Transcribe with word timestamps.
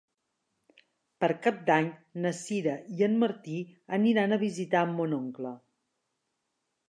Per 1.23 1.27
Cap 1.41 1.59
d'Any 1.67 1.89
na 2.23 2.31
Sira 2.37 2.73
i 2.97 3.05
en 3.09 3.19
Martí 3.25 3.57
aniran 3.99 4.33
a 4.33 4.41
visitar 4.45 4.83
mon 4.95 5.13
oncle. 5.19 5.55